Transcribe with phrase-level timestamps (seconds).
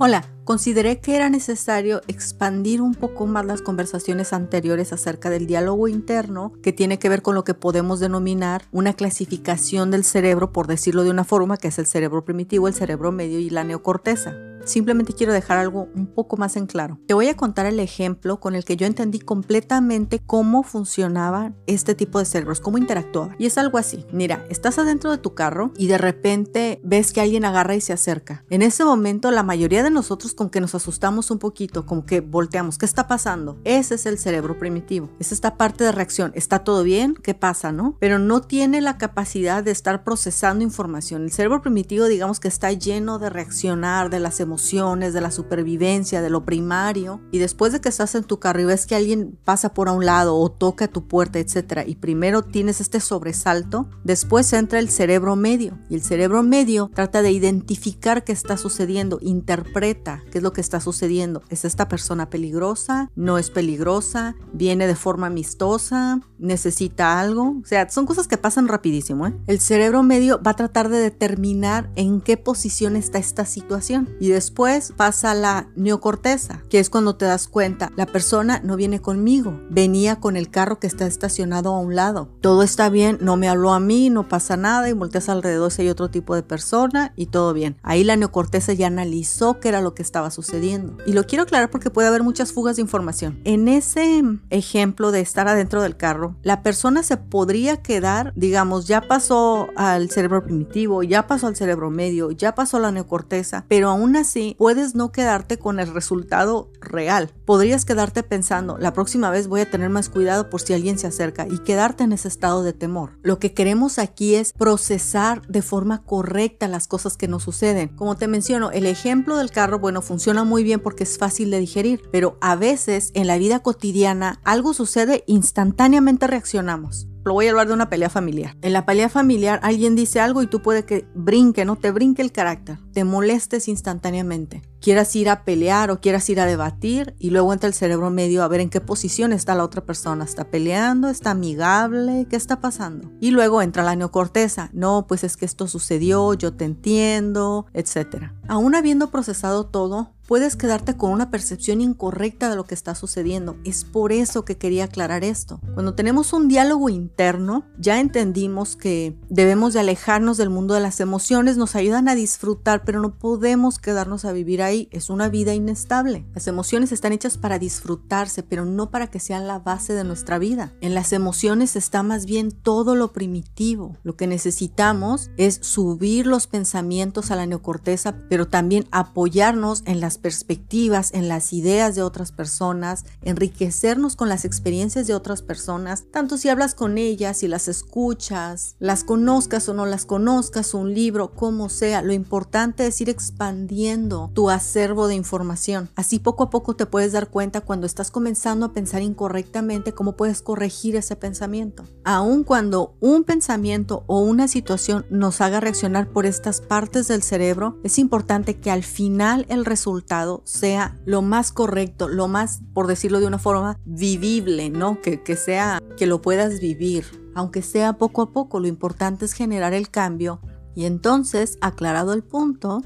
[0.00, 5.88] Hola, consideré que era necesario expandir un poco más las conversaciones anteriores acerca del diálogo
[5.88, 10.68] interno que tiene que ver con lo que podemos denominar una clasificación del cerebro, por
[10.68, 14.47] decirlo de una forma, que es el cerebro primitivo, el cerebro medio y la neocorteza.
[14.68, 17.00] Simplemente quiero dejar algo un poco más en claro.
[17.06, 21.94] Te voy a contar el ejemplo con el que yo entendí completamente cómo funcionaba este
[21.94, 23.34] tipo de cerebros, cómo interactuaba.
[23.38, 24.04] Y es algo así.
[24.12, 27.94] Mira, estás adentro de tu carro y de repente ves que alguien agarra y se
[27.94, 28.44] acerca.
[28.50, 32.20] En ese momento la mayoría de nosotros con que nos asustamos un poquito, como que
[32.20, 33.56] volteamos, ¿qué está pasando?
[33.64, 35.08] Ese es el cerebro primitivo.
[35.18, 36.30] Es esta parte de reacción.
[36.34, 37.14] ¿Está todo bien?
[37.14, 37.96] ¿Qué pasa, no?
[38.00, 41.22] Pero no tiene la capacidad de estar procesando información.
[41.22, 46.20] El cerebro primitivo digamos que está lleno de reaccionar, de las emociones de la supervivencia,
[46.20, 49.38] de lo primario, y después de que estás en tu carro y ves que alguien
[49.44, 53.88] pasa por a un lado o toca tu puerta, etcétera, y primero tienes este sobresalto,
[54.04, 59.18] después entra el cerebro medio, y el cerebro medio trata de identificar qué está sucediendo,
[59.22, 61.42] interpreta qué es lo que está sucediendo.
[61.48, 63.10] ¿Es esta persona peligrosa?
[63.14, 64.34] ¿No es peligrosa?
[64.52, 66.20] ¿Viene de forma amistosa?
[66.38, 67.56] ¿Necesita algo?
[67.62, 69.26] O sea, son cosas que pasan rapidísimo.
[69.26, 69.36] ¿eh?
[69.46, 74.28] El cerebro medio va a tratar de determinar en qué posición está esta situación y
[74.28, 78.98] después Después pasa la neocorteza, que es cuando te das cuenta, la persona no viene
[78.98, 82.30] conmigo, venía con el carro que está estacionado a un lado.
[82.40, 85.82] Todo está bien, no me habló a mí, no pasa nada y volteas alrededor si
[85.82, 87.76] hay otro tipo de persona y todo bien.
[87.82, 90.96] Ahí la neocorteza ya analizó qué era lo que estaba sucediendo.
[91.04, 93.38] Y lo quiero aclarar porque puede haber muchas fugas de información.
[93.44, 99.02] En ese ejemplo de estar adentro del carro, la persona se podría quedar, digamos, ya
[99.02, 104.16] pasó al cerebro primitivo, ya pasó al cerebro medio, ya pasó la neocorteza, pero aún
[104.16, 107.30] así puedes no quedarte con el resultado real.
[107.44, 111.06] Podrías quedarte pensando, la próxima vez voy a tener más cuidado por si alguien se
[111.06, 113.18] acerca y quedarte en ese estado de temor.
[113.22, 117.88] Lo que queremos aquí es procesar de forma correcta las cosas que nos suceden.
[117.88, 121.60] Como te menciono, el ejemplo del carro, bueno, funciona muy bien porque es fácil de
[121.60, 127.50] digerir, pero a veces en la vida cotidiana algo sucede, instantáneamente reaccionamos lo voy a
[127.50, 128.56] hablar de una pelea familiar.
[128.62, 131.76] En la pelea familiar alguien dice algo y tú puede que brinque, ¿no?
[131.76, 134.62] Te brinque el carácter, te molestes instantáneamente.
[134.80, 138.42] Quieras ir a pelear o quieras ir a debatir y luego entra el cerebro medio
[138.42, 140.24] a ver en qué posición está la otra persona.
[140.24, 141.08] ¿Está peleando?
[141.08, 142.26] ¿Está amigable?
[142.30, 143.10] ¿Qué está pasando?
[143.20, 144.70] Y luego entra la neocorteza.
[144.72, 148.32] No, pues es que esto sucedió, yo te entiendo, etc.
[148.48, 153.56] Aún habiendo procesado todo, puedes quedarte con una percepción incorrecta de lo que está sucediendo.
[153.64, 155.58] Es por eso que quería aclarar esto.
[155.72, 161.00] Cuando tenemos un diálogo interno, ya entendimos que debemos de alejarnos del mundo de las
[161.00, 164.90] emociones, nos ayudan a disfrutar, pero no podemos quedarnos a vivir ahí.
[164.92, 166.26] Es una vida inestable.
[166.34, 170.38] Las emociones están hechas para disfrutarse, pero no para que sean la base de nuestra
[170.38, 170.74] vida.
[170.82, 173.96] En las emociones está más bien todo lo primitivo.
[174.02, 180.18] Lo que necesitamos es subir los pensamientos a la neocorteza, pero también apoyarnos en las
[180.18, 186.36] perspectivas, en las ideas de otras personas, enriquecernos con las experiencias de otras personas, tanto
[186.36, 191.32] si hablas con ellas, si las escuchas, las conozcas o no las conozcas, un libro,
[191.32, 195.88] como sea, lo importante es ir expandiendo tu acervo de información.
[195.96, 200.16] Así poco a poco te puedes dar cuenta cuando estás comenzando a pensar incorrectamente cómo
[200.16, 201.84] puedes corregir ese pensamiento.
[202.04, 207.78] Aun cuando un pensamiento o una situación nos haga reaccionar por estas partes del cerebro,
[207.82, 213.26] es que al final el resultado sea lo más correcto, lo más, por decirlo de
[213.26, 215.00] una forma, vivible, ¿no?
[215.00, 217.04] Que, que sea, que lo puedas vivir.
[217.34, 220.40] Aunque sea poco a poco, lo importante es generar el cambio.
[220.74, 222.82] Y entonces, aclarado el punto,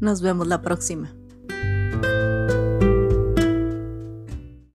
[0.00, 1.14] nos vemos la próxima.